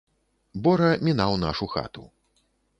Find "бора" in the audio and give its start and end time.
0.67-0.89